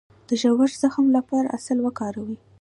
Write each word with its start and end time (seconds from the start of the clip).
د 0.27 0.29
ژور 0.41 0.69
زخم 0.81 1.05
لپاره 1.17 1.51
عسل 1.55 1.77
وکاروئ 1.81 2.35